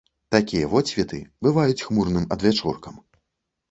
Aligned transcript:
Такія 0.35 0.69
водсветы 0.71 1.21
бываюць 1.45 1.79
хмурным 1.85 2.29
адвячоркам. 2.39 3.03